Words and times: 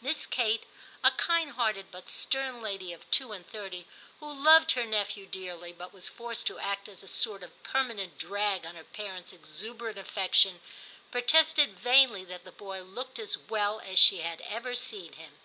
Miss 0.00 0.24
Kate, 0.24 0.62
a 1.02 1.10
kind 1.10 1.50
hearted 1.50 1.86
but 1.90 2.08
stern 2.08 2.62
lady 2.62 2.92
of 2.92 3.10
two 3.10 3.32
and 3.32 3.44
thirty, 3.44 3.88
who 4.20 4.32
loved 4.32 4.70
her 4.78 4.86
nephew 4.86 5.26
dearly, 5.26 5.72
but 5.72 5.92
was 5.92 6.08
forced 6.08 6.46
to 6.46 6.60
act 6.60 6.88
as 6.88 7.02
a 7.02 7.08
sort 7.08 7.42
of 7.42 7.60
permanent 7.64 8.16
drag 8.16 8.64
on 8.64 8.76
her 8.76 8.84
parents' 8.84 9.32
exuberant 9.32 9.98
affection, 9.98 10.60
protested 11.10 11.76
vainly 11.76 12.24
that 12.24 12.44
the 12.44 12.52
boy 12.52 12.82
looked 12.82 13.18
as 13.18 13.36
well 13.36 13.80
as 13.80 13.98
she 13.98 14.18
had 14.18 14.40
ever 14.42 14.76
seen 14.76 15.14
him. 15.14 15.40